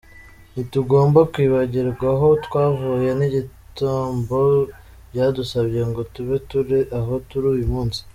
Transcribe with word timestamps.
Ntitugomba 0.51 1.19
kwibagirwa 1.31 2.09
ho 2.19 2.27
twavuye 2.45 3.09
n’igitambo 3.19 4.39
byadusabye 5.11 5.81
ngo 5.89 6.01
tube 6.13 6.35
turi 6.49 6.79
aho 6.99 7.13
turi 7.29 7.47
uyu 7.55 7.67
munsi. 7.73 8.01